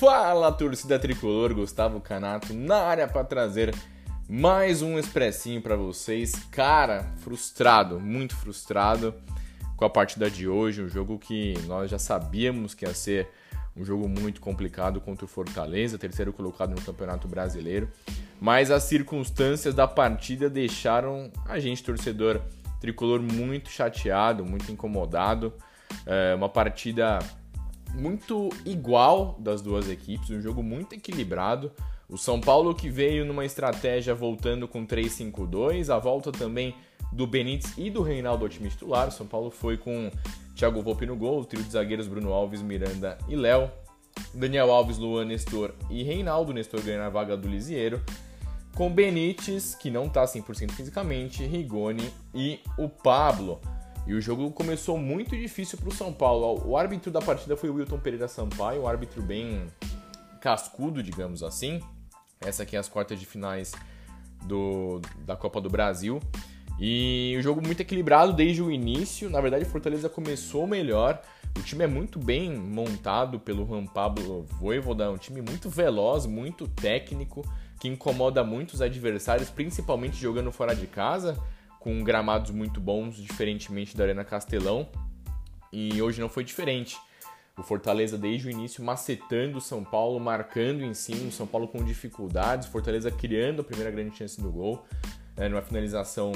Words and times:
Fala 0.00 0.50
torcida 0.50 0.98
tricolor, 0.98 1.52
Gustavo 1.52 2.00
Canato 2.00 2.54
na 2.54 2.78
área 2.78 3.06
para 3.06 3.22
trazer 3.22 3.74
mais 4.26 4.80
um 4.80 4.98
expressinho 4.98 5.60
para 5.60 5.76
vocês. 5.76 6.32
Cara, 6.50 7.12
frustrado, 7.18 8.00
muito 8.00 8.34
frustrado 8.34 9.14
com 9.76 9.84
a 9.84 9.90
partida 9.90 10.30
de 10.30 10.48
hoje, 10.48 10.82
um 10.82 10.88
jogo 10.88 11.18
que 11.18 11.52
nós 11.66 11.90
já 11.90 11.98
sabíamos 11.98 12.72
que 12.72 12.86
ia 12.86 12.94
ser 12.94 13.28
um 13.76 13.84
jogo 13.84 14.08
muito 14.08 14.40
complicado 14.40 15.02
contra 15.02 15.26
o 15.26 15.28
Fortaleza, 15.28 15.98
terceiro 15.98 16.32
colocado 16.32 16.70
no 16.70 16.80
Campeonato 16.80 17.28
Brasileiro, 17.28 17.86
mas 18.40 18.70
as 18.70 18.84
circunstâncias 18.84 19.74
da 19.74 19.86
partida 19.86 20.48
deixaram 20.48 21.30
a 21.44 21.58
gente 21.58 21.84
torcedor 21.84 22.40
tricolor 22.80 23.20
muito 23.20 23.68
chateado, 23.68 24.46
muito 24.46 24.72
incomodado. 24.72 25.52
É 26.06 26.34
uma 26.34 26.48
partida 26.48 27.18
muito 27.94 28.48
igual 28.64 29.36
das 29.38 29.60
duas 29.60 29.88
equipes, 29.88 30.30
um 30.30 30.40
jogo 30.40 30.62
muito 30.62 30.94
equilibrado. 30.94 31.72
O 32.08 32.18
São 32.18 32.40
Paulo 32.40 32.74
que 32.74 32.88
veio 32.88 33.24
numa 33.24 33.44
estratégia 33.44 34.14
voltando 34.14 34.66
com 34.66 34.86
3-5-2, 34.86 35.88
a 35.94 35.98
volta 35.98 36.32
também 36.32 36.74
do 37.12 37.26
Benítez 37.26 37.74
e 37.76 37.90
do 37.90 38.02
Reinaldo 38.02 38.44
ao 38.44 38.48
time 38.48 38.68
titular. 38.68 39.08
O 39.08 39.12
São 39.12 39.26
Paulo 39.26 39.50
foi 39.50 39.76
com 39.76 40.10
Thiago 40.54 40.82
Volpe 40.82 41.06
no 41.06 41.16
gol, 41.16 41.40
o 41.40 41.44
trio 41.44 41.62
de 41.62 41.70
zagueiros 41.70 42.06
Bruno 42.06 42.32
Alves, 42.32 42.62
Miranda 42.62 43.16
e 43.28 43.36
Léo. 43.36 43.70
Daniel 44.34 44.70
Alves, 44.70 44.98
Luan, 44.98 45.24
Nestor 45.24 45.74
e 45.88 46.02
Reinaldo. 46.02 46.52
Nestor 46.52 46.82
ganha 46.82 47.06
a 47.06 47.08
vaga 47.08 47.36
do 47.36 47.48
Lisieiro. 47.48 48.02
Com 48.74 48.90
Benítez, 48.90 49.74
que 49.74 49.90
não 49.90 50.06
está 50.06 50.24
100% 50.24 50.72
fisicamente, 50.72 51.44
Rigoni 51.44 52.12
e 52.34 52.60
o 52.78 52.88
Pablo. 52.88 53.60
E 54.10 54.14
o 54.14 54.20
jogo 54.20 54.50
começou 54.50 54.98
muito 54.98 55.36
difícil 55.36 55.78
para 55.78 55.88
o 55.88 55.94
São 55.94 56.12
Paulo. 56.12 56.68
O 56.68 56.76
árbitro 56.76 57.12
da 57.12 57.20
partida 57.20 57.56
foi 57.56 57.70
o 57.70 57.74
Wilton 57.74 58.00
Pereira 58.00 58.26
Sampaio, 58.26 58.82
um 58.82 58.88
árbitro 58.88 59.22
bem 59.22 59.68
cascudo, 60.40 61.00
digamos 61.00 61.44
assim. 61.44 61.80
Essa 62.40 62.64
aqui 62.64 62.74
é 62.74 62.80
as 62.80 62.88
quartas 62.88 63.20
de 63.20 63.24
finais 63.24 63.72
do, 64.46 65.00
da 65.24 65.36
Copa 65.36 65.60
do 65.60 65.70
Brasil. 65.70 66.18
E 66.76 67.36
o 67.38 67.40
jogo 67.42 67.62
muito 67.64 67.82
equilibrado 67.82 68.32
desde 68.32 68.60
o 68.60 68.68
início. 68.68 69.30
Na 69.30 69.40
verdade, 69.40 69.64
Fortaleza 69.64 70.08
começou 70.08 70.66
melhor. 70.66 71.22
O 71.56 71.62
time 71.62 71.84
é 71.84 71.86
muito 71.86 72.18
bem 72.18 72.52
montado 72.52 73.38
pelo 73.38 73.64
Juan 73.64 73.86
Pablo 73.86 74.44
Voivoda, 74.58 75.08
um 75.08 75.18
time 75.18 75.40
muito 75.40 75.70
veloz, 75.70 76.26
muito 76.26 76.66
técnico, 76.66 77.48
que 77.78 77.86
incomoda 77.86 78.42
muito 78.42 78.72
os 78.72 78.82
adversários, 78.82 79.50
principalmente 79.50 80.16
jogando 80.16 80.50
fora 80.50 80.74
de 80.74 80.88
casa 80.88 81.40
com 81.80 82.04
gramados 82.04 82.50
muito 82.50 82.80
bons, 82.80 83.16
diferentemente 83.16 83.96
da 83.96 84.04
Arena 84.04 84.24
Castelão. 84.24 84.88
E 85.72 86.00
hoje 86.00 86.20
não 86.20 86.28
foi 86.28 86.44
diferente. 86.44 86.96
O 87.58 87.62
Fortaleza, 87.62 88.16
desde 88.16 88.48
o 88.48 88.50
início, 88.50 88.84
macetando 88.84 89.58
o 89.58 89.60
São 89.60 89.82
Paulo, 89.82 90.20
marcando 90.20 90.82
em 90.82 90.94
cima, 90.94 91.28
o 91.28 91.32
São 91.32 91.46
Paulo 91.46 91.66
com 91.66 91.82
dificuldades, 91.82 92.68
Fortaleza 92.68 93.10
criando 93.10 93.62
a 93.62 93.64
primeira 93.64 93.90
grande 93.90 94.16
chance 94.16 94.40
do 94.40 94.50
gol, 94.50 94.84
né, 95.36 95.48
numa 95.48 95.62
finalização 95.62 96.32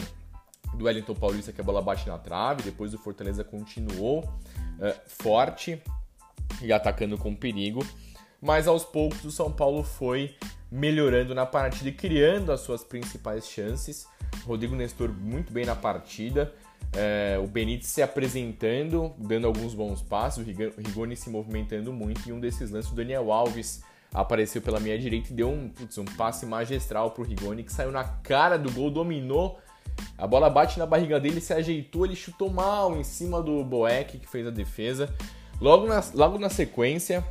do 0.74 0.84
Wellington 0.84 1.14
Paulista 1.14 1.52
que 1.52 1.60
a 1.60 1.64
bola 1.64 1.80
bate 1.80 2.08
na 2.08 2.18
trave, 2.18 2.62
depois 2.62 2.92
o 2.92 2.98
Fortaleza 2.98 3.44
continuou 3.44 4.28
é, 4.80 4.92
forte 5.06 5.80
e 6.60 6.72
atacando 6.72 7.16
com 7.16 7.34
perigo, 7.34 7.86
mas 8.40 8.66
aos 8.66 8.84
poucos 8.84 9.24
o 9.24 9.30
São 9.30 9.52
Paulo 9.52 9.82
foi 9.82 10.34
melhorando 10.70 11.34
na 11.34 11.46
partida 11.46 11.88
e 11.88 11.92
criando 11.92 12.50
as 12.50 12.60
suas 12.60 12.82
principais 12.82 13.46
chances. 13.46 14.06
Rodrigo 14.44 14.74
Nestor 14.74 15.12
muito 15.12 15.52
bem 15.52 15.64
na 15.64 15.74
partida. 15.74 16.52
É, 16.92 17.40
o 17.42 17.46
Benítez 17.46 17.88
se 17.88 18.02
apresentando, 18.02 19.12
dando 19.18 19.46
alguns 19.46 19.74
bons 19.74 20.00
passos, 20.00 20.46
o 20.46 20.80
Rigoni 20.80 21.16
se 21.16 21.28
movimentando 21.28 21.92
muito. 21.92 22.28
E 22.28 22.32
um 22.32 22.38
desses 22.38 22.70
lances, 22.70 22.92
o 22.92 22.94
Daniel 22.94 23.32
Alves 23.32 23.82
apareceu 24.12 24.62
pela 24.62 24.78
minha 24.78 24.96
direita 24.96 25.32
e 25.32 25.34
deu 25.34 25.50
um, 25.50 25.68
putz, 25.68 25.98
um 25.98 26.04
passe 26.04 26.46
magistral 26.46 27.10
para 27.10 27.22
o 27.22 27.26
Rigoni, 27.26 27.64
que 27.64 27.72
saiu 27.72 27.90
na 27.90 28.04
cara 28.04 28.56
do 28.56 28.70
gol, 28.70 28.90
dominou. 28.90 29.58
A 30.16 30.26
bola 30.26 30.48
bate 30.48 30.78
na 30.78 30.86
barriga 30.86 31.18
dele, 31.18 31.40
se 31.40 31.52
ajeitou, 31.52 32.06
ele 32.06 32.14
chutou 32.14 32.48
mal 32.48 32.96
em 32.96 33.02
cima 33.02 33.42
do 33.42 33.64
Boeck, 33.64 34.18
que 34.18 34.28
fez 34.28 34.46
a 34.46 34.50
defesa. 34.50 35.12
Logo 35.60 35.86
na, 35.86 36.02
logo 36.14 36.38
na 36.38 36.48
sequência, 36.48 37.24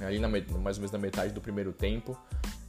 ali 0.00 0.18
na, 0.18 0.28
mais 0.28 0.76
ou 0.76 0.82
menos 0.82 0.90
na 0.90 0.98
metade 0.98 1.32
do 1.32 1.40
primeiro 1.40 1.72
tempo, 1.72 2.16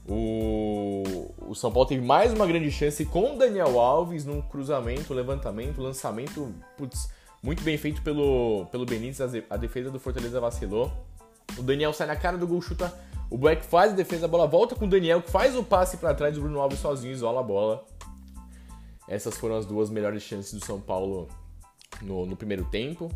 o, 0.08 1.34
o 1.50 1.54
São 1.54 1.72
Paulo 1.72 1.88
teve 1.88 2.02
mais 2.02 2.32
uma 2.32 2.48
grande 2.48 2.72
chance 2.72 3.04
com 3.06 3.36
o 3.36 3.38
Daniel 3.38 3.80
Alves 3.80 4.24
num 4.26 4.42
cruzamento, 4.42 5.14
levantamento, 5.14 5.82
lançamento 5.82 6.54
putz, 6.78 7.10
muito 7.44 7.62
bem 7.62 7.78
feito 7.78 8.02
pelo, 8.02 8.66
pelo 8.72 8.86
Benítez. 8.86 9.20
A 9.50 9.58
defesa 9.58 9.92
do 9.92 10.00
Fortaleza 10.00 10.40
vacilou. 10.40 10.92
O 11.58 11.62
Daniel 11.62 11.92
sai 11.92 12.08
na 12.08 12.16
cara 12.16 12.38
do 12.38 12.48
gol, 12.48 12.62
chuta. 12.62 12.94
O 13.30 13.38
Black 13.38 13.66
faz 13.66 13.92
a 13.92 13.96
defesa, 13.96 14.26
a 14.26 14.30
bola 14.30 14.48
volta 14.48 14.76
com 14.76 14.86
o 14.86 14.90
Daniel, 14.90 15.22
que 15.22 15.30
faz 15.30 15.56
o 15.56 15.64
passe 15.64 15.98
para 15.98 16.14
trás 16.14 16.36
do 16.36 16.42
Bruno 16.42 16.62
Alves 16.62 16.80
sozinho, 16.80 17.12
isola 17.12 17.42
a 17.42 17.44
bola. 17.44 17.86
Essas 19.08 19.36
foram 19.38 19.58
as 19.58 19.66
duas 19.66 19.90
melhores 19.90 20.24
chances 20.24 20.54
do 20.54 20.66
São 20.66 20.80
Paulo 20.80 21.28
no, 22.02 22.26
no 22.26 22.38
primeiro 22.38 22.64
tempo. 22.66 23.10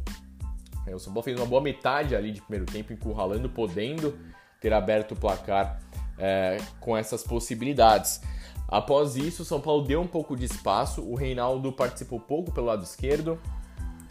É, 0.85 0.93
o 0.93 0.99
São 0.99 1.13
Paulo 1.13 1.23
fez 1.23 1.37
uma 1.37 1.45
boa 1.45 1.61
metade 1.61 2.15
ali 2.15 2.31
de 2.31 2.41
primeiro 2.41 2.65
tempo, 2.65 2.91
encurralando, 2.91 3.49
podendo 3.49 4.17
ter 4.59 4.73
aberto 4.73 5.13
o 5.13 5.15
placar 5.15 5.81
é, 6.17 6.57
com 6.79 6.95
essas 6.95 7.23
possibilidades. 7.23 8.21
Após 8.67 9.15
isso, 9.17 9.41
o 9.41 9.45
São 9.45 9.59
Paulo 9.59 9.83
deu 9.83 9.99
um 10.01 10.07
pouco 10.07 10.35
de 10.35 10.45
espaço, 10.45 11.01
o 11.01 11.13
Reinaldo 11.13 11.71
participou 11.73 12.19
pouco 12.19 12.51
pelo 12.51 12.67
lado 12.67 12.83
esquerdo, 12.83 13.37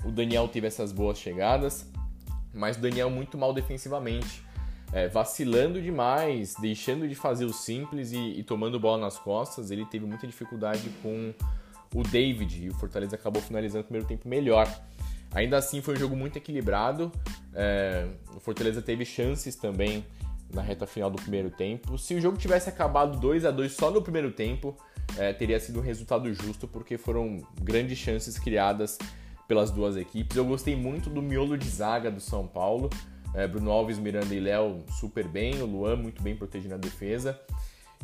o 0.05 0.11
Daniel 0.11 0.49
teve 0.49 0.67
essas 0.67 0.93
boas 0.93 1.19
chegadas, 1.19 1.91
mas 2.53 2.77
o 2.77 2.81
Daniel 2.81 3.09
muito 3.09 3.39
mal 3.39 3.55
defensivamente, 3.55 4.45
é, 4.93 5.09
vacilando 5.09 5.81
demais, 5.81 6.55
deixando 6.61 7.09
de 7.09 7.15
fazer 7.15 7.45
o 7.45 7.53
simples 7.53 8.13
e, 8.13 8.19
e 8.19 8.43
tomando 8.43 8.79
bola 8.79 8.99
nas 8.99 9.19
costas. 9.19 9.71
Ele 9.71 9.85
teve 9.87 10.05
muita 10.05 10.27
dificuldade 10.27 10.91
com 11.03 11.33
o 11.95 12.03
David 12.03 12.65
e 12.65 12.69
o 12.69 12.75
Fortaleza 12.75 13.15
acabou 13.15 13.41
finalizando 13.41 13.83
o 13.83 13.85
primeiro 13.85 14.07
tempo 14.07 14.29
melhor. 14.29 14.69
Ainda 15.33 15.59
assim, 15.59 15.81
foi 15.81 15.95
um 15.95 15.97
jogo 15.97 16.17
muito 16.17 16.37
equilibrado. 16.37 17.13
É, 17.55 18.09
o 18.35 18.41
Fortaleza 18.41 18.83
teve 18.83 19.05
chances 19.05 19.55
também 19.55 20.05
na 20.53 20.63
reta 20.63 20.87
final 20.87 21.11
do 21.11 21.21
primeiro 21.21 21.51
tempo. 21.51 21.97
Se 21.99 22.15
o 22.15 22.21
jogo 22.21 22.37
tivesse 22.37 22.69
acabado 22.69 23.19
2 23.19 23.45
a 23.45 23.51
2 23.51 23.73
só 23.73 23.91
no 23.91 24.03
primeiro 24.03 24.33
tempo, 24.33 24.77
é, 25.19 25.33
teria 25.33 25.59
sido 25.59 25.81
um 25.81 25.83
resultado 25.83 26.33
justo, 26.33 26.69
porque 26.69 26.97
foram 26.99 27.43
grandes 27.61 27.99
chances 27.99 28.39
criadas 28.39 28.99
pelas 29.47 29.71
duas 29.71 29.97
equipes. 29.97 30.37
Eu 30.37 30.45
gostei 30.45 30.77
muito 30.77 31.11
do 31.11 31.21
miolo 31.21 31.59
de 31.59 31.69
zaga 31.69 32.11
do 32.11 32.21
São 32.21 32.47
Paulo. 32.47 32.89
É, 33.35 33.47
Bruno 33.47 33.71
Alves, 33.71 33.99
Miranda 33.99 34.35
e 34.35 34.41
Léo 34.41 34.85
super 34.99 35.27
bem, 35.27 35.61
o 35.63 35.67
Luan 35.67 35.97
muito 35.97 36.23
bem 36.23 36.37
protegendo 36.37 36.75
a 36.75 36.79
defesa. 36.79 37.41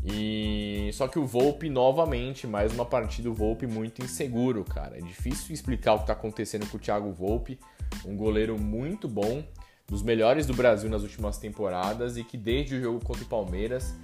E 0.04 0.90
só 0.92 1.08
que 1.08 1.18
o 1.18 1.26
Volpe 1.26 1.68
novamente, 1.68 2.46
mais 2.46 2.72
uma 2.72 2.84
partida, 2.84 3.28
o 3.30 3.34
Volpe 3.34 3.66
muito 3.66 4.04
inseguro, 4.04 4.64
cara. 4.64 4.98
É 4.98 5.00
difícil 5.00 5.54
explicar 5.54 5.94
o 5.94 5.98
que 5.98 6.02
está 6.04 6.12
acontecendo 6.12 6.68
com 6.68 6.76
o 6.76 6.80
Thiago 6.80 7.10
Volpe, 7.12 7.58
um 8.04 8.16
goleiro 8.16 8.58
muito 8.58 9.08
bom, 9.08 9.42
dos 9.86 10.02
melhores 10.02 10.46
do 10.46 10.54
Brasil 10.54 10.90
nas 10.90 11.02
últimas 11.02 11.38
temporadas 11.38 12.16
e 12.16 12.24
que 12.24 12.36
desde 12.36 12.76
o 12.76 12.80
jogo 12.80 13.04
contra 13.04 13.22
o 13.22 13.26
Palmeiras, 13.26 13.94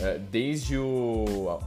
é, 0.00 0.18
desde 0.18 0.76
o, 0.76 1.58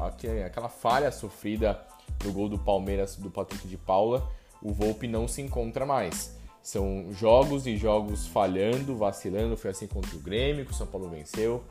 aquela 0.46 0.70
falha 0.70 1.12
sofrida 1.12 1.80
no 2.24 2.32
gol 2.32 2.50
do 2.50 2.60
Palmeiras 2.60 3.16
do 3.16 3.32
Patrick 3.32 3.68
de 3.68 3.78
Paula, 3.78 4.30
o 4.62 4.74
Volpe 4.74 5.08
não 5.08 5.28
se 5.28 5.42
encontra 5.42 5.86
mais. 5.86 6.36
São 6.62 7.08
jogos 7.12 7.66
e 7.66 7.76
jogos 7.76 8.28
falhando, 8.28 8.96
vacilando. 8.96 9.58
Foi 9.58 9.72
assim 9.72 9.88
contra 9.88 10.16
o 10.16 10.20
Grêmio, 10.20 10.66
que 10.66 10.72
o 10.72 10.76
São 10.76 10.86
Paulo 10.86 11.10
venceu. 11.10 11.64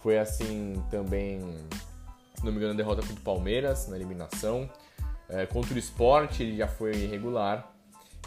Foi 0.00 0.16
assim 0.16 0.74
também, 0.90 1.40
se 2.34 2.44
não 2.44 2.52
me 2.52 2.58
engano, 2.58 2.74
a 2.74 2.76
derrota 2.76 3.00
contra 3.02 3.16
o 3.16 3.24
Palmeiras 3.24 3.88
na 3.88 3.96
eliminação. 3.96 4.70
É, 5.28 5.44
contra 5.44 5.74
o 5.74 5.78
Sport 5.78 6.40
ele 6.40 6.56
já 6.56 6.68
foi 6.68 6.92
irregular. 6.92 7.72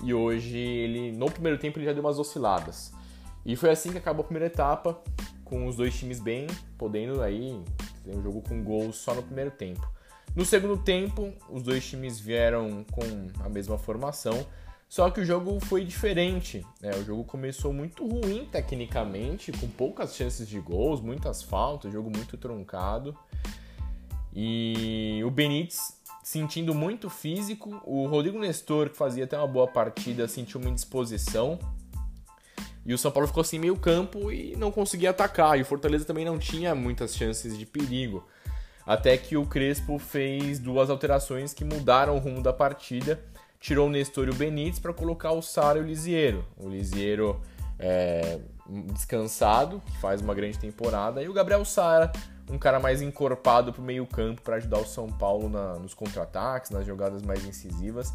E 0.03 0.13
hoje 0.13 0.57
ele, 0.57 1.11
no 1.13 1.31
primeiro 1.31 1.57
tempo, 1.57 1.79
ele 1.79 1.85
já 1.85 1.93
deu 1.93 2.03
umas 2.03 2.19
osciladas. 2.19 2.91
E 3.45 3.55
foi 3.55 3.69
assim 3.69 3.91
que 3.91 3.97
acabou 3.97 4.21
a 4.21 4.25
primeira 4.25 4.47
etapa, 4.47 5.01
com 5.43 5.67
os 5.67 5.75
dois 5.75 5.97
times 5.97 6.19
bem, 6.19 6.47
podendo 6.77 7.21
aí 7.21 7.61
ter 8.03 8.15
um 8.15 8.21
jogo 8.21 8.41
com 8.41 8.63
gols 8.63 8.97
só 8.97 9.13
no 9.13 9.23
primeiro 9.23 9.51
tempo. 9.51 9.87
No 10.35 10.45
segundo 10.45 10.77
tempo, 10.77 11.33
os 11.49 11.61
dois 11.61 11.85
times 11.85 12.19
vieram 12.19 12.85
com 12.91 13.01
a 13.43 13.49
mesma 13.49 13.77
formação, 13.77 14.45
só 14.87 15.09
que 15.09 15.21
o 15.21 15.25
jogo 15.25 15.59
foi 15.59 15.83
diferente. 15.83 16.65
Né? 16.81 16.91
O 16.91 17.03
jogo 17.03 17.23
começou 17.23 17.73
muito 17.73 18.07
ruim 18.07 18.47
tecnicamente, 18.49 19.51
com 19.51 19.67
poucas 19.67 20.15
chances 20.15 20.47
de 20.47 20.59
gols, 20.59 21.01
muitas 21.01 21.41
faltas, 21.41 21.91
jogo 21.91 22.09
muito 22.09 22.37
truncado. 22.37 23.17
E 24.33 25.21
o 25.25 25.31
Benítez 25.31 25.99
sentindo 26.23 26.73
muito 26.73 27.09
físico, 27.09 27.81
o 27.85 28.05
Rodrigo 28.05 28.39
Nestor, 28.39 28.89
que 28.89 28.97
fazia 28.97 29.23
até 29.23 29.37
uma 29.37 29.47
boa 29.47 29.67
partida, 29.67 30.27
sentiu 30.27 30.61
uma 30.61 30.69
indisposição. 30.69 31.59
E 32.85 32.93
o 32.93 32.97
São 32.97 33.11
Paulo 33.11 33.27
ficou 33.27 33.41
assim 33.41 33.59
meio 33.59 33.75
campo 33.77 34.31
e 34.31 34.55
não 34.55 34.71
conseguia 34.71 35.11
atacar. 35.11 35.57
E 35.57 35.61
o 35.61 35.65
Fortaleza 35.65 36.05
também 36.05 36.25
não 36.25 36.39
tinha 36.39 36.73
muitas 36.73 37.15
chances 37.15 37.57
de 37.57 37.65
perigo. 37.65 38.25
Até 38.85 39.15
que 39.17 39.37
o 39.37 39.45
Crespo 39.45 39.99
fez 39.99 40.59
duas 40.59 40.89
alterações 40.89 41.53
que 41.53 41.63
mudaram 41.63 42.15
o 42.15 42.19
rumo 42.19 42.41
da 42.41 42.51
partida. 42.51 43.19
Tirou 43.59 43.87
o 43.87 43.91
Nestor 43.91 44.27
e 44.27 44.31
o 44.31 44.35
Benítez 44.35 44.79
para 44.79 44.93
colocar 44.93 45.31
o 45.31 45.41
Sara 45.41 45.77
e 45.77 45.81
o 45.81 45.85
Lisiero. 45.85 46.43
O 46.57 46.67
Lisiero 46.67 47.39
é, 47.77 48.39
descansado, 48.93 49.81
que 49.85 49.97
faz 49.97 50.21
uma 50.21 50.33
grande 50.33 50.57
temporada, 50.57 51.21
e 51.21 51.27
o 51.27 51.33
Gabriel 51.33 51.65
Sara, 51.65 52.11
um 52.49 52.57
cara 52.57 52.79
mais 52.79 53.01
encorpado 53.01 53.73
para 53.73 53.81
o 53.81 53.85
meio-campo 53.85 54.41
para 54.41 54.57
ajudar 54.57 54.79
o 54.79 54.85
São 54.85 55.07
Paulo 55.07 55.49
na, 55.49 55.75
nos 55.75 55.93
contra-ataques, 55.93 56.71
nas 56.71 56.85
jogadas 56.85 57.21
mais 57.23 57.45
incisivas. 57.45 58.13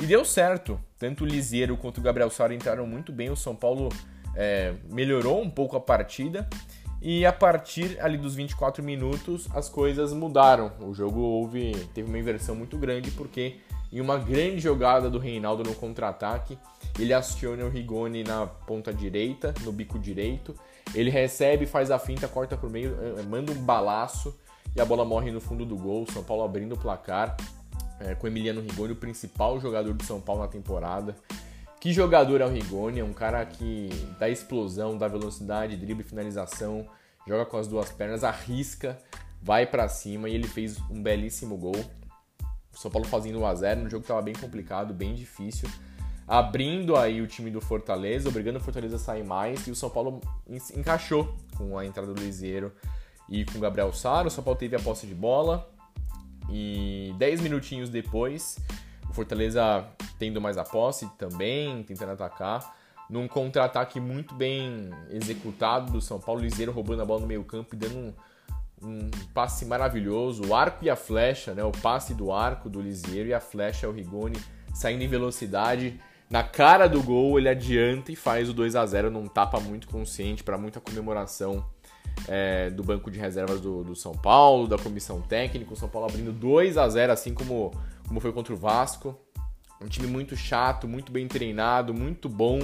E 0.00 0.06
deu 0.06 0.24
certo. 0.24 0.80
Tanto 0.98 1.24
o 1.24 1.26
Lisiero 1.26 1.76
quanto 1.76 1.98
o 1.98 2.02
Gabriel 2.02 2.30
Sara 2.30 2.54
entraram 2.54 2.86
muito 2.86 3.12
bem. 3.12 3.30
O 3.30 3.36
São 3.36 3.54
Paulo 3.54 3.88
é, 4.34 4.74
melhorou 4.90 5.40
um 5.40 5.50
pouco 5.50 5.76
a 5.76 5.80
partida. 5.80 6.48
E 7.00 7.26
a 7.26 7.32
partir 7.32 7.98
ali 8.00 8.16
dos 8.16 8.34
24 8.34 8.82
minutos 8.82 9.46
as 9.54 9.68
coisas 9.68 10.12
mudaram. 10.12 10.72
O 10.80 10.94
jogo 10.94 11.20
houve 11.20 11.72
teve 11.94 12.08
uma 12.08 12.18
inversão 12.18 12.54
muito 12.54 12.78
grande 12.78 13.10
porque 13.10 13.60
em 13.92 14.00
uma 14.00 14.16
grande 14.16 14.58
jogada 14.58 15.08
do 15.08 15.18
Reinaldo 15.18 15.62
no 15.62 15.72
contra-ataque, 15.72 16.58
ele 16.98 17.12
aciona 17.12 17.64
o 17.64 17.68
Rigoni 17.68 18.24
na 18.24 18.44
ponta 18.44 18.92
direita, 18.92 19.54
no 19.62 19.70
bico 19.70 20.00
direito. 20.00 20.52
Ele 20.92 21.10
recebe, 21.10 21.64
faz 21.64 21.92
a 21.92 21.98
finta, 21.98 22.26
corta 22.26 22.56
por 22.56 22.68
meio, 22.68 22.96
eh, 23.00 23.22
manda 23.22 23.52
um 23.52 23.54
balaço 23.54 24.36
e 24.74 24.80
a 24.80 24.84
bola 24.84 25.04
morre 25.04 25.30
no 25.30 25.40
fundo 25.40 25.64
do 25.64 25.76
gol. 25.76 26.06
São 26.12 26.24
Paulo 26.24 26.42
abrindo 26.42 26.74
o 26.74 26.78
placar 26.78 27.36
é, 28.04 28.14
com 28.14 28.26
Emiliano 28.26 28.60
Rigoni, 28.60 28.92
o 28.92 28.96
principal 28.96 29.58
jogador 29.58 29.94
do 29.94 30.04
São 30.04 30.20
Paulo 30.20 30.42
na 30.42 30.48
temporada. 30.48 31.16
Que 31.80 31.92
jogador 31.92 32.40
é 32.40 32.46
o 32.46 32.50
Rigoni? 32.50 33.00
É 33.00 33.04
um 33.04 33.12
cara 33.12 33.44
que 33.44 33.88
dá 34.18 34.28
explosão, 34.28 34.96
dá 34.96 35.08
velocidade, 35.08 35.76
drible, 35.76 36.04
finalização, 36.04 36.86
joga 37.26 37.44
com 37.44 37.56
as 37.56 37.66
duas 37.66 37.90
pernas, 37.90 38.24
arrisca, 38.24 38.98
vai 39.42 39.66
para 39.66 39.88
cima 39.88 40.28
e 40.28 40.34
ele 40.34 40.46
fez 40.46 40.78
um 40.90 41.02
belíssimo 41.02 41.56
gol. 41.56 41.76
O 42.72 42.78
São 42.78 42.90
Paulo 42.90 43.06
fazendo 43.06 43.40
1 43.40 43.46
a 43.46 43.54
0 43.54 43.80
no 43.82 43.90
jogo 43.90 44.02
que 44.02 44.06
estava 44.06 44.22
bem 44.22 44.34
complicado, 44.34 44.92
bem 44.92 45.14
difícil, 45.14 45.68
abrindo 46.26 46.96
aí 46.96 47.20
o 47.20 47.26
time 47.26 47.50
do 47.50 47.60
Fortaleza, 47.60 48.28
obrigando 48.28 48.58
o 48.58 48.62
Fortaleza 48.62 48.96
a 48.96 48.98
sair 48.98 49.22
mais 49.22 49.66
e 49.66 49.70
o 49.70 49.74
São 49.74 49.90
Paulo 49.90 50.20
encaixou 50.74 51.34
com 51.56 51.78
a 51.78 51.84
entrada 51.84 52.12
do 52.12 52.20
Liseiro 52.20 52.72
e 53.28 53.44
com 53.44 53.58
o 53.58 53.60
Gabriel 53.60 53.92
Sara. 53.92 54.28
O 54.28 54.30
São 54.30 54.42
Paulo 54.42 54.58
teve 54.58 54.74
a 54.74 54.80
posse 54.80 55.06
de 55.06 55.14
bola 55.14 55.73
e 56.48 57.14
10 57.18 57.40
minutinhos 57.40 57.88
depois 57.88 58.58
Fortaleza 59.14 59.86
tendo 60.18 60.40
mais 60.40 60.58
a 60.58 60.64
posse 60.64 61.08
também, 61.16 61.82
tentando 61.84 62.12
atacar. 62.12 62.76
Num 63.08 63.28
contra-ataque 63.28 64.00
muito 64.00 64.34
bem 64.34 64.90
executado 65.10 65.92
do 65.92 66.00
São 66.00 66.18
Paulo, 66.18 66.40
Liseiro 66.40 66.72
roubando 66.72 67.02
a 67.02 67.04
bola 67.04 67.20
no 67.20 67.26
meio 67.26 67.44
campo 67.44 67.74
e 67.74 67.78
dando 67.78 67.96
um, 67.96 68.12
um 68.82 69.10
passe 69.32 69.64
maravilhoso. 69.64 70.48
O 70.48 70.54
arco 70.54 70.84
e 70.84 70.90
a 70.90 70.96
flecha, 70.96 71.54
né? 71.54 71.62
O 71.62 71.70
passe 71.70 72.12
do 72.12 72.32
arco 72.32 72.68
do 72.68 72.80
Liseiro 72.80 73.28
e 73.28 73.34
a 73.34 73.40
flecha 73.40 73.88
o 73.88 73.92
Rigoni 73.92 74.38
saindo 74.74 75.04
em 75.04 75.08
velocidade. 75.08 76.00
Na 76.28 76.42
cara 76.42 76.88
do 76.88 77.00
gol, 77.02 77.38
ele 77.38 77.48
adianta 77.48 78.10
e 78.10 78.16
faz 78.16 78.48
o 78.48 78.52
2 78.52 78.74
a 78.74 78.84
0 78.84 79.10
num 79.10 79.28
tapa 79.28 79.60
muito 79.60 79.86
consciente 79.86 80.42
para 80.42 80.58
muita 80.58 80.80
comemoração 80.80 81.64
é, 82.28 82.70
do 82.70 82.82
banco 82.82 83.10
de 83.10 83.18
reservas 83.18 83.60
do, 83.60 83.84
do, 83.84 83.94
São 83.94 84.12
Paulo, 84.12 84.66
da 84.66 84.78
comissão 84.78 85.20
técnica. 85.20 85.72
O 85.72 85.76
São 85.76 85.88
Paulo 85.88 86.08
abrindo 86.08 86.32
2 86.32 86.78
a 86.78 86.88
0 86.88 87.12
assim 87.12 87.34
como 87.34 87.72
como 88.06 88.20
foi 88.20 88.32
contra 88.32 88.52
o 88.52 88.56
Vasco. 88.56 89.18
Um 89.80 89.88
time 89.88 90.06
muito 90.06 90.36
chato, 90.36 90.86
muito 90.86 91.12
bem 91.12 91.26
treinado, 91.26 91.92
muito 91.92 92.28
bom 92.28 92.60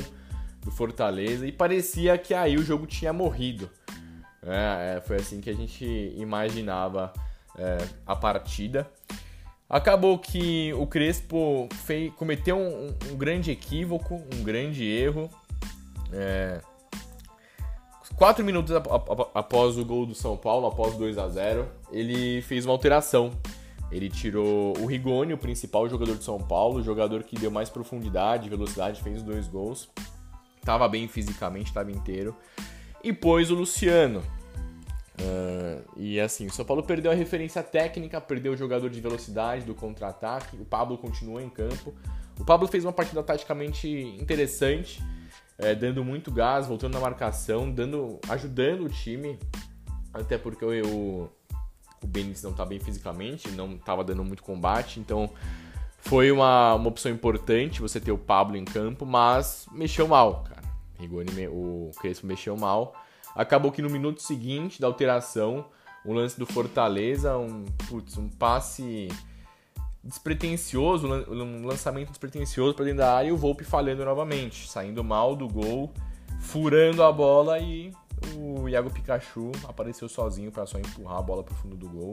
do 0.62 0.70
Fortaleza 0.70 1.46
e 1.46 1.52
parecia 1.52 2.16
que 2.18 2.34
aí 2.34 2.56
o 2.56 2.62
jogo 2.62 2.86
tinha 2.86 3.12
morrido. 3.12 3.70
É, 4.42 4.96
é, 4.96 5.00
foi 5.00 5.16
assim 5.16 5.40
que 5.40 5.50
a 5.50 5.54
gente 5.54 5.84
imaginava 6.16 7.12
é, 7.58 7.78
a 8.06 8.16
partida. 8.16 8.90
Acabou 9.68 10.18
que 10.18 10.72
o 10.74 10.86
Crespo 10.86 11.68
cometeu 12.16 12.56
um, 12.58 12.94
um, 13.10 13.16
grande 13.16 13.50
equívoco, 13.50 14.22
um 14.34 14.42
grande 14.42 14.84
erro. 14.84 15.30
É, 16.12 16.60
quatro 18.16 18.44
minutos 18.44 18.74
após 19.34 19.78
o 19.78 19.84
gol 19.84 20.06
do 20.06 20.14
São 20.14 20.36
Paulo, 20.36 20.66
após 20.66 20.96
2 20.96 21.18
a 21.18 21.28
0 21.28 21.66
ele 21.92 22.42
fez 22.42 22.64
uma 22.64 22.72
alteração 22.72 23.32
ele 23.90 24.08
tirou 24.08 24.78
o 24.78 24.86
Rigoni, 24.86 25.32
o 25.32 25.38
principal 25.38 25.88
jogador 25.88 26.16
de 26.16 26.22
São 26.22 26.38
Paulo, 26.38 26.78
o 26.78 26.82
jogador 26.82 27.24
que 27.24 27.36
deu 27.36 27.50
mais 27.50 27.68
profundidade, 27.68 28.48
velocidade, 28.48 29.02
fez 29.02 29.22
dois 29.22 29.48
gols. 29.48 29.88
Tava 30.64 30.88
bem 30.88 31.08
fisicamente, 31.08 31.68
estava 31.68 31.90
inteiro. 31.90 32.36
E 33.02 33.12
pôs 33.12 33.50
o 33.50 33.54
Luciano. 33.54 34.22
Uh, 35.20 35.82
e 35.96 36.20
assim, 36.20 36.46
o 36.46 36.52
São 36.52 36.64
Paulo 36.64 36.82
perdeu 36.84 37.10
a 37.10 37.14
referência 37.14 37.62
técnica, 37.62 38.20
perdeu 38.20 38.52
o 38.52 38.56
jogador 38.56 38.88
de 38.88 39.00
velocidade 39.00 39.64
do 39.64 39.74
contra-ataque. 39.74 40.56
O 40.56 40.64
Pablo 40.64 40.96
continuou 40.96 41.40
em 41.40 41.48
campo. 41.48 41.92
O 42.38 42.44
Pablo 42.44 42.68
fez 42.68 42.84
uma 42.84 42.92
partida 42.92 43.22
taticamente 43.22 43.88
interessante, 43.88 45.02
é, 45.62 45.74
dando 45.74 46.04
muito 46.04 46.30
gás, 46.30 46.66
voltando 46.66 46.94
na 46.94 47.00
marcação, 47.00 47.70
dando, 47.70 48.18
ajudando 48.28 48.84
o 48.84 48.88
time. 48.88 49.38
Até 50.12 50.36
porque 50.36 50.64
o, 50.64 51.30
o 52.02 52.06
Benítez 52.06 52.42
não 52.42 52.52
tá 52.52 52.64
bem 52.64 52.80
fisicamente, 52.80 53.48
não 53.50 53.78
tava 53.78 54.02
dando 54.02 54.24
muito 54.24 54.42
combate, 54.42 54.98
então 54.98 55.30
foi 55.98 56.32
uma, 56.32 56.74
uma 56.74 56.88
opção 56.88 57.12
importante 57.12 57.80
você 57.80 58.00
ter 58.00 58.10
o 58.10 58.18
Pablo 58.18 58.56
em 58.56 58.64
campo, 58.64 59.04
mas 59.06 59.66
mexeu 59.70 60.08
mal, 60.08 60.44
cara. 60.44 60.62
Rigoni, 60.98 61.46
o 61.48 61.90
Crespo 62.00 62.26
mexeu 62.26 62.56
mal. 62.56 62.94
Acabou 63.34 63.70
que 63.70 63.80
no 63.80 63.88
minuto 63.88 64.20
seguinte 64.20 64.80
da 64.80 64.86
alteração, 64.86 65.66
um 66.04 66.12
lance 66.12 66.38
do 66.38 66.46
Fortaleza, 66.46 67.36
um, 67.38 67.64
putz, 67.88 68.16
um 68.16 68.28
passe 68.28 69.08
despretensioso, 70.02 71.06
um 71.06 71.66
lançamento 71.66 72.08
despretensioso 72.08 72.74
para 72.74 72.84
dentro 72.84 72.98
da 72.98 73.14
área 73.14 73.28
e 73.28 73.32
o 73.32 73.36
Volpe 73.36 73.64
falhando 73.64 74.04
novamente, 74.04 74.68
saindo 74.68 75.04
mal 75.04 75.36
do 75.36 75.46
gol, 75.46 75.92
furando 76.40 77.02
a 77.02 77.12
bola 77.12 77.58
e 77.58 77.92
o 78.36 78.68
Iago 78.68 78.90
Pikachu 78.90 79.52
apareceu 79.64 80.08
sozinho 80.08 80.50
para 80.50 80.66
só 80.66 80.78
empurrar 80.78 81.18
a 81.18 81.22
bola 81.22 81.42
para 81.42 81.54
o 81.54 81.56
fundo 81.56 81.76
do 81.76 81.88
gol. 81.88 82.12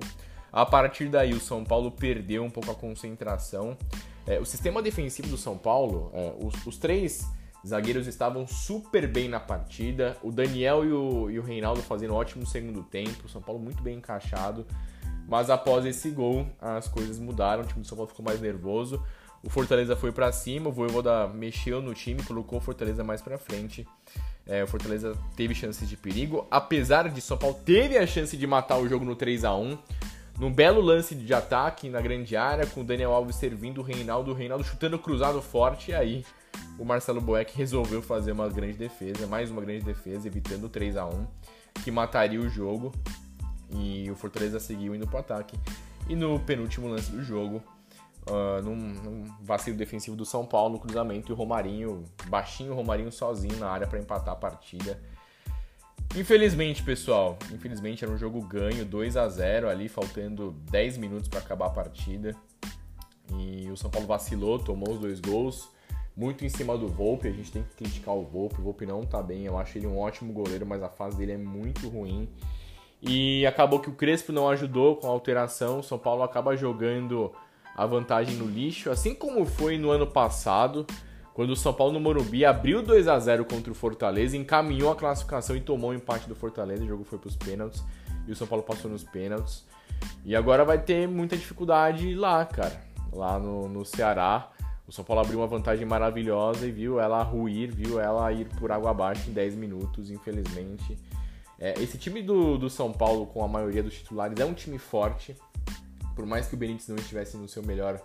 A 0.52 0.66
partir 0.66 1.10
daí, 1.10 1.34
o 1.34 1.40
São 1.40 1.64
Paulo 1.64 1.92
perdeu 1.92 2.44
um 2.44 2.50
pouco 2.50 2.72
a 2.72 2.76
concentração. 2.76 3.78
É, 4.26 4.40
o 4.40 4.46
sistema 4.46 4.82
defensivo 4.82 5.28
do 5.28 5.38
São 5.38 5.58
Paulo, 5.58 6.10
é, 6.14 6.34
os, 6.42 6.66
os, 6.66 6.78
três 6.78 7.28
zagueiros 7.66 8.08
estavam 8.08 8.48
super 8.48 9.08
bem 9.08 9.28
na 9.28 9.40
partida. 9.40 10.18
O 10.24 10.32
Daniel 10.32 10.86
e 10.86 10.92
o, 10.92 11.30
e 11.30 11.40
o 11.40 11.44
Reinaldo 11.44 11.82
fazendo 11.82 12.14
um 12.14 12.18
ótimo 12.18 12.46
segundo 12.46 12.82
tempo. 12.84 13.26
O 13.26 13.30
São 13.30 13.42
Paulo 13.42 13.62
muito 13.62 13.84
bem 13.84 13.98
encaixado. 13.98 14.66
Mas 15.28 15.50
após 15.50 15.86
esse 15.86 16.10
gol, 16.10 16.48
as 16.60 16.88
coisas 16.88 17.20
mudaram. 17.20 17.64
O 17.64 17.66
time 17.66 17.82
do 17.82 17.88
São 17.88 17.98
Paulo 17.98 18.10
ficou 18.10 18.24
mais 18.24 18.40
nervoso. 18.40 19.04
O 19.44 19.50
Fortaleza 19.50 19.96
foi 19.96 20.12
para 20.12 20.32
cima. 20.32 20.70
O 20.70 20.72
Voivoda 20.72 21.28
mexeu 21.28 21.82
no 21.82 21.94
time, 21.94 22.24
colocou 22.24 22.60
o 22.60 22.62
Fortaleza 22.62 23.04
mais 23.04 23.22
para 23.22 23.38
frente. 23.38 23.86
É, 24.46 24.64
o 24.64 24.68
Fortaleza 24.68 25.14
teve 25.36 25.54
chances 25.54 25.88
de 25.90 25.98
perigo. 25.98 26.48
Apesar 26.50 27.10
de 27.10 27.20
São 27.20 27.38
Paulo 27.38 27.58
teve 27.66 27.98
a 27.98 28.08
chance 28.08 28.38
de 28.38 28.48
matar 28.48 28.78
o 28.78 28.88
jogo 28.88 29.04
no 29.04 29.16
3 29.16 29.44
a 29.44 29.54
1 29.54 29.78
num 30.40 30.54
belo 30.54 30.80
lance 30.80 31.16
de 31.16 31.34
ataque 31.34 31.90
na 31.90 32.00
grande 32.00 32.38
área, 32.38 32.66
com 32.68 32.82
o 32.82 32.84
Daniel 32.84 33.12
Alves 33.12 33.36
servindo 33.38 33.80
o 33.80 33.84
Reinaldo, 33.84 34.32
o 34.32 34.34
Reinaldo 34.36 34.64
chutando 34.64 35.00
cruzado 35.00 35.42
forte, 35.42 35.90
e 35.90 35.96
aí 35.96 36.24
o 36.78 36.86
Marcelo 36.86 37.20
Boeck 37.20 37.58
resolveu 37.58 38.04
fazer 38.04 38.34
uma 38.34 38.48
grande 38.48 38.78
defesa, 38.78 39.26
mais 39.26 39.50
uma 39.50 39.62
grande 39.62 39.84
defesa, 39.84 40.28
evitando 40.28 40.66
o 40.66 40.70
3 40.70 40.96
a 40.96 41.08
1 41.08 41.26
que 41.84 41.92
mataria 41.92 42.40
o 42.40 42.50
jogo. 42.50 42.92
E 43.72 44.10
o 44.10 44.16
Fortaleza 44.16 44.60
seguiu 44.60 44.96
indo 44.96 45.08
para 45.08 45.18
o 45.18 45.20
ataque. 45.20 45.58
E 46.10 46.16
no 46.16 46.40
penúltimo 46.40 46.88
lance 46.88 47.12
do 47.12 47.22
jogo, 47.22 47.62
uh, 48.30 48.62
num, 48.64 48.76
num, 48.76 49.36
vacilo 49.42 49.78
defensivo 49.78 50.16
do 50.16 50.26
São 50.26 50.46
Paulo 50.46 50.74
no 50.74 50.80
cruzamento 50.80 51.32
e 51.32 51.34
o 51.34 51.36
Romarinho, 51.36 52.04
baixinho 52.28 52.74
Romarinho 52.74 53.12
sozinho 53.12 53.58
na 53.58 53.70
área 53.70 53.88
para 53.88 54.00
empatar 54.00 54.34
a 54.34 54.38
partida. 54.38 55.02
Infelizmente, 56.16 56.82
pessoal, 56.82 57.38
infelizmente 57.54 58.04
era 58.04 58.14
um 58.14 58.18
jogo 58.18 58.42
ganho, 58.42 58.86
2 58.86 59.18
a 59.18 59.28
0 59.28 59.70
ali, 59.70 59.90
faltando 59.90 60.52
10 60.72 60.98
minutos 60.98 61.28
para 61.28 61.40
acabar 61.40 61.68
a 61.68 61.70
partida. 61.70 62.36
E 63.38 63.70
o 63.70 63.76
São 63.76 63.90
Paulo 63.90 64.08
vacilou, 64.08 64.58
tomou 64.58 64.94
os 64.94 65.00
dois 65.00 65.20
gols, 65.20 65.70
muito 66.16 66.46
em 66.46 66.50
cima 66.50 66.78
do 66.78 66.88
Volpe. 66.88 67.28
A 67.28 67.32
gente 67.32 67.52
tem 67.52 67.62
que 67.62 67.76
criticar 67.76 68.16
o 68.16 68.24
Volpe. 68.24 68.60
O 68.60 68.64
Volpe 68.64 68.86
não 68.86 69.06
tá 69.06 69.22
bem. 69.22 69.46
Eu 69.46 69.58
acho 69.58 69.78
ele 69.78 69.86
um 69.86 70.00
ótimo 70.00 70.34
goleiro, 70.34 70.66
mas 70.66 70.82
a 70.82 70.90
fase 70.90 71.18
dele 71.18 71.34
é 71.34 71.38
muito 71.38 71.88
ruim. 71.90 72.28
E 73.02 73.46
acabou 73.46 73.80
que 73.80 73.90
o 73.90 73.94
Crespo 73.94 74.32
não 74.32 74.50
ajudou 74.50 74.96
com 74.96 75.08
a 75.08 75.12
alteração. 75.12 75.80
O 75.80 75.84
São 75.84 75.98
Paulo 75.98 76.24
acaba 76.24 76.56
jogando 76.56 77.32
a 77.76 77.86
vantagem 77.86 78.36
no 78.36 78.48
lixo, 78.48 78.90
assim 78.90 79.14
como 79.14 79.46
foi 79.46 79.78
no 79.78 79.92
ano 79.92 80.08
passado, 80.08 80.86
quando 81.36 81.52
o 81.52 81.56
São 81.56 81.72
Paulo 81.72 81.94
no 81.94 82.00
Morumbi 82.00 82.44
abriu 82.44 82.82
2 82.82 83.08
a 83.08 83.20
0 83.20 83.46
contra 83.46 83.72
o 83.72 83.76
Fortaleza, 83.76 84.36
encaminhou 84.36 84.92
a 84.92 84.96
classificação 84.96 85.56
e 85.56 85.62
tomou 85.62 85.92
o 85.92 85.94
empate 85.94 86.28
do 86.28 86.34
Fortaleza. 86.34 86.84
O 86.84 86.88
jogo 86.88 87.04
foi 87.04 87.20
para 87.20 87.28
os 87.28 87.36
pênaltis 87.36 87.84
e 88.28 88.32
o 88.32 88.36
São 88.36 88.48
Paulo 88.48 88.64
passou 88.64 88.90
nos 88.90 89.04
pênaltis. 89.04 89.64
E 90.26 90.36
agora 90.36 90.66
vai 90.66 90.80
ter 90.80 91.08
muita 91.08 91.38
dificuldade 91.38 92.16
lá, 92.16 92.44
cara. 92.44 92.82
Lá 93.14 93.38
no, 93.38 93.70
no 93.70 93.86
Ceará. 93.86 94.50
O 94.88 94.92
São 94.92 95.06
Paulo 95.06 95.22
abriu 95.22 95.40
uma 95.40 95.48
vantagem 95.48 95.86
maravilhosa 95.86 96.66
e 96.66 96.72
viu 96.72 97.00
ela 97.00 97.22
ruir, 97.22 97.72
viu 97.72 98.00
ela 98.00 98.32
ir 98.32 98.48
por 98.58 98.72
água 98.72 98.90
abaixo 98.90 99.30
em 99.30 99.34
10 99.34 99.54
minutos, 99.54 100.10
infelizmente. 100.10 100.98
É, 101.60 101.74
esse 101.82 101.98
time 101.98 102.22
do, 102.22 102.58
do 102.58 102.70
São 102.70 102.92
Paulo, 102.92 103.26
com 103.26 103.44
a 103.44 103.48
maioria 103.48 103.82
dos 103.82 103.96
titulares, 103.96 104.40
é 104.40 104.46
um 104.46 104.54
time 104.54 104.78
forte. 104.78 105.36
Por 106.16 106.26
mais 106.26 106.48
que 106.48 106.56
o 106.56 106.58
Benítez 106.58 106.88
não 106.88 106.96
estivesse 106.96 107.38
no 107.38 107.48
seu 107.48 107.64
melhor 107.64 108.02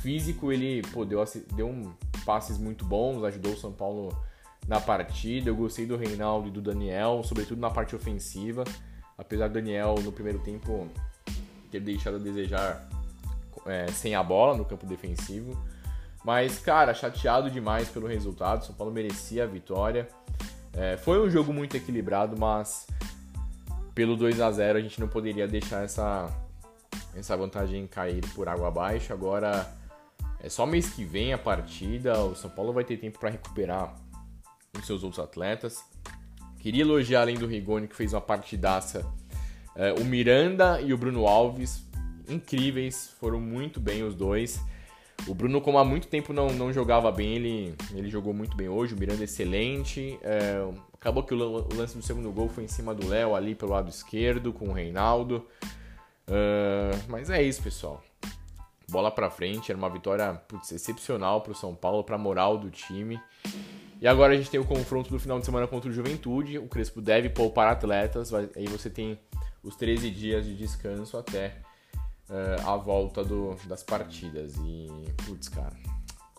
físico, 0.00 0.52
ele 0.52 0.82
pô, 0.92 1.04
deu, 1.04 1.22
deu 1.54 1.68
um 1.68 1.92
passes 2.24 2.58
muito 2.58 2.84
bons, 2.84 3.22
ajudou 3.24 3.52
o 3.52 3.56
São 3.56 3.72
Paulo 3.72 4.16
na 4.66 4.80
partida. 4.80 5.50
Eu 5.50 5.56
gostei 5.56 5.86
do 5.86 5.96
Reinaldo 5.96 6.48
e 6.48 6.50
do 6.50 6.60
Daniel, 6.60 7.22
sobretudo 7.24 7.60
na 7.60 7.70
parte 7.70 7.94
ofensiva. 7.94 8.64
Apesar 9.16 9.48
do 9.48 9.54
Daniel, 9.54 9.94
no 10.02 10.12
primeiro 10.12 10.38
tempo, 10.40 10.88
ter 11.70 11.80
deixado 11.80 12.16
a 12.16 12.18
desejar 12.18 12.88
é, 13.66 13.86
sem 13.88 14.14
a 14.14 14.22
bola 14.22 14.56
no 14.56 14.64
campo 14.64 14.86
defensivo. 14.86 15.56
Mas, 16.24 16.58
cara, 16.58 16.94
chateado 16.94 17.50
demais 17.50 17.88
pelo 17.88 18.06
resultado. 18.06 18.64
São 18.64 18.74
Paulo 18.74 18.92
merecia 18.92 19.44
a 19.44 19.46
vitória. 19.46 20.08
É, 20.74 20.96
foi 20.96 21.20
um 21.20 21.30
jogo 21.30 21.52
muito 21.52 21.76
equilibrado, 21.76 22.36
mas 22.38 22.86
pelo 23.94 24.16
2 24.16 24.40
a 24.40 24.50
0 24.50 24.78
a 24.78 24.82
gente 24.82 25.00
não 25.00 25.08
poderia 25.08 25.46
deixar 25.46 25.84
essa, 25.84 26.30
essa 27.14 27.36
vantagem 27.36 27.86
cair 27.86 28.24
por 28.34 28.48
água 28.48 28.68
abaixo. 28.68 29.12
Agora 29.12 29.70
é 30.40 30.48
só 30.48 30.64
mês 30.66 30.90
que 30.90 31.04
vem 31.04 31.32
a 31.32 31.38
partida. 31.38 32.18
O 32.20 32.34
São 32.34 32.50
Paulo 32.50 32.72
vai 32.72 32.84
ter 32.84 32.96
tempo 32.96 33.18
para 33.18 33.30
recuperar 33.30 33.94
os 34.78 34.86
seus 34.86 35.02
outros 35.02 35.22
atletas. 35.22 35.84
Queria 36.58 36.82
elogiar, 36.82 37.22
além 37.22 37.36
do 37.36 37.46
Rigoni, 37.46 37.88
que 37.88 37.96
fez 37.96 38.12
uma 38.12 38.20
partidaça, 38.20 39.04
é, 39.74 39.92
o 39.92 40.04
Miranda 40.04 40.80
e 40.80 40.92
o 40.92 40.98
Bruno 40.98 41.26
Alves. 41.26 41.82
Incríveis, 42.28 43.10
foram 43.18 43.40
muito 43.40 43.80
bem 43.80 44.04
os 44.04 44.14
dois. 44.14 44.60
O 45.26 45.34
Bruno, 45.34 45.60
como 45.60 45.78
há 45.78 45.84
muito 45.84 46.08
tempo 46.08 46.32
não, 46.32 46.48
não 46.48 46.72
jogava 46.72 47.10
bem, 47.12 47.36
ele, 47.36 47.74
ele 47.94 48.10
jogou 48.10 48.34
muito 48.34 48.56
bem 48.56 48.68
hoje. 48.68 48.94
O 48.94 48.98
Miranda 48.98 49.22
excelente. 49.22 50.18
É, 50.22 50.66
acabou 50.94 51.22
que 51.22 51.32
o, 51.32 51.74
lance 51.74 51.96
do 51.96 52.02
segundo 52.02 52.30
gol 52.32 52.48
foi 52.48 52.64
em 52.64 52.68
cima 52.68 52.94
do 52.94 53.06
Léo 53.06 53.34
ali 53.34 53.54
pelo 53.54 53.72
lado 53.72 53.88
esquerdo 53.88 54.52
com 54.52 54.68
o 54.68 54.72
Reinaldo. 54.72 55.46
Uh, 56.26 56.98
mas 57.08 57.30
é 57.30 57.42
isso, 57.42 57.62
pessoal. 57.62 58.02
Bola 58.90 59.10
pra 59.10 59.30
frente, 59.30 59.70
era 59.70 59.78
uma 59.78 59.88
vitória 59.88 60.34
putz, 60.48 60.72
excepcional 60.72 61.40
pro 61.40 61.54
São 61.54 61.74
Paulo, 61.74 62.02
pra 62.02 62.18
moral 62.18 62.58
do 62.58 62.68
time. 62.68 63.20
E 64.00 64.08
agora 64.08 64.32
a 64.32 64.36
gente 64.36 64.50
tem 64.50 64.58
o 64.58 64.64
confronto 64.64 65.08
do 65.08 65.18
final 65.20 65.38
de 65.38 65.46
semana 65.46 65.68
contra 65.68 65.88
o 65.88 65.92
Juventude. 65.92 66.58
O 66.58 66.66
Crespo 66.66 67.00
deve 67.00 67.30
poupar 67.30 67.68
atletas. 67.68 68.34
Aí 68.34 68.66
você 68.66 68.90
tem 68.90 69.18
os 69.62 69.76
13 69.76 70.10
dias 70.10 70.44
de 70.44 70.56
descanso 70.56 71.16
até 71.16 71.62
uh, 72.32 72.68
a 72.68 72.76
volta 72.76 73.22
do, 73.22 73.54
das 73.66 73.82
partidas. 73.82 74.54
E, 74.56 74.88
putz, 75.24 75.48
cara, 75.48 75.76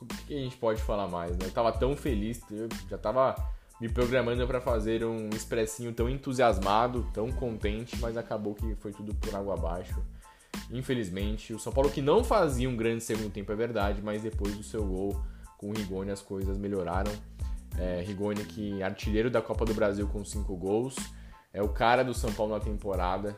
o 0.01 0.05
que 0.05 0.33
a 0.33 0.39
gente 0.39 0.57
pode 0.57 0.81
falar 0.81 1.07
mais? 1.07 1.37
Né? 1.37 1.45
Eu 1.45 1.51
tava 1.51 1.71
tão 1.71 1.95
feliz, 1.95 2.41
eu 2.51 2.67
já 2.89 2.97
tava 2.97 3.35
me 3.79 3.87
programando 3.89 4.45
para 4.47 4.59
fazer 4.59 5.05
um 5.05 5.29
expressinho 5.29 5.93
tão 5.93 6.09
entusiasmado, 6.09 7.07
tão 7.13 7.31
contente, 7.31 7.97
mas 7.99 8.17
acabou 8.17 8.55
que 8.55 8.75
foi 8.75 8.91
tudo 8.91 9.13
por 9.15 9.35
água 9.35 9.53
abaixo. 9.53 10.01
Infelizmente, 10.71 11.53
o 11.53 11.59
São 11.59 11.73
Paulo 11.73 11.89
que 11.89 12.01
não 12.01 12.23
fazia 12.23 12.69
um 12.69 12.75
grande 12.75 13.03
segundo 13.03 13.31
tempo 13.31 13.51
é 13.51 13.55
verdade, 13.55 14.01
mas 14.01 14.21
depois 14.21 14.55
do 14.55 14.63
seu 14.63 14.85
gol 14.85 15.21
com 15.57 15.69
o 15.69 15.73
Rigoni 15.73 16.11
as 16.11 16.21
coisas 16.21 16.57
melhoraram. 16.57 17.11
É, 17.77 18.01
Rigoni 18.05 18.43
que 18.45 18.81
é 18.81 18.85
artilheiro 18.85 19.29
da 19.29 19.41
Copa 19.41 19.65
do 19.65 19.73
Brasil 19.73 20.07
com 20.07 20.23
cinco 20.23 20.55
gols, 20.55 20.95
é 21.51 21.61
o 21.61 21.69
cara 21.69 22.03
do 22.03 22.13
São 22.13 22.31
Paulo 22.33 22.53
na 22.53 22.59
temporada. 22.59 23.35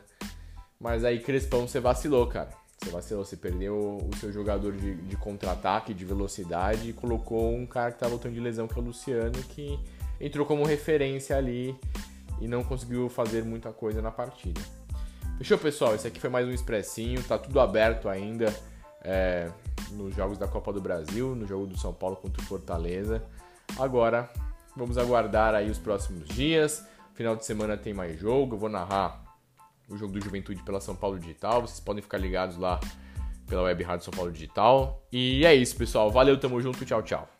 Mas 0.80 1.04
aí, 1.04 1.20
Crespão, 1.20 1.66
você 1.66 1.80
vacilou, 1.80 2.26
cara. 2.26 2.50
Você 2.78 2.90
vacilou, 2.90 3.24
você 3.24 3.36
perdeu 3.36 3.98
o 3.98 4.16
seu 4.16 4.30
jogador 4.30 4.72
de, 4.72 4.94
de 4.94 5.16
contra-ataque, 5.16 5.94
de 5.94 6.04
velocidade, 6.04 6.90
e 6.90 6.92
colocou 6.92 7.54
um 7.54 7.66
cara 7.66 7.90
que 7.90 7.98
tá 7.98 8.06
voltando 8.06 8.34
de 8.34 8.40
lesão, 8.40 8.68
que 8.68 8.78
é 8.78 8.82
o 8.82 8.84
Luciano, 8.84 9.42
que 9.48 9.78
entrou 10.20 10.44
como 10.44 10.64
referência 10.64 11.36
ali 11.36 11.74
e 12.40 12.46
não 12.46 12.62
conseguiu 12.62 13.08
fazer 13.08 13.42
muita 13.44 13.72
coisa 13.72 14.02
na 14.02 14.10
partida. 14.10 14.60
Fechou, 15.38 15.58
pessoal? 15.58 15.94
Esse 15.94 16.06
aqui 16.06 16.20
foi 16.20 16.30
mais 16.30 16.46
um 16.46 16.50
expressinho, 16.50 17.22
tá 17.22 17.38
tudo 17.38 17.60
aberto 17.60 18.08
ainda 18.08 18.54
é, 19.02 19.50
nos 19.92 20.14
jogos 20.14 20.38
da 20.38 20.46
Copa 20.46 20.72
do 20.72 20.80
Brasil, 20.80 21.34
no 21.34 21.46
jogo 21.46 21.66
do 21.66 21.78
São 21.78 21.92
Paulo 21.92 22.16
contra 22.16 22.42
o 22.42 22.44
Fortaleza. 22.44 23.22
Agora, 23.78 24.30
vamos 24.76 24.98
aguardar 24.98 25.54
aí 25.54 25.70
os 25.70 25.78
próximos 25.78 26.28
dias. 26.28 26.84
Final 27.14 27.36
de 27.36 27.44
semana 27.44 27.76
tem 27.76 27.94
mais 27.94 28.18
jogo, 28.18 28.54
eu 28.54 28.58
vou 28.58 28.68
narrar 28.68 29.25
o 29.88 29.96
jogo 29.96 30.12
do 30.12 30.20
Juventude 30.20 30.62
pela 30.62 30.80
São 30.80 30.94
Paulo 30.94 31.18
Digital. 31.18 31.62
Vocês 31.62 31.80
podem 31.80 32.02
ficar 32.02 32.18
ligados 32.18 32.56
lá 32.56 32.80
pela 33.46 33.62
Web 33.62 33.82
Rádio 33.84 34.04
São 34.04 34.14
Paulo 34.14 34.32
Digital. 34.32 35.06
E 35.12 35.44
é 35.44 35.54
isso, 35.54 35.76
pessoal. 35.76 36.10
Valeu, 36.10 36.38
tamo 36.38 36.60
junto, 36.60 36.84
tchau, 36.84 37.02
tchau. 37.02 37.35